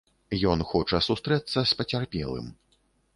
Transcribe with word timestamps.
Ён 0.53 0.63
хоча 0.69 1.01
сустрэцца 1.07 1.59
з 1.73 1.77
пацярпелым. 1.83 2.47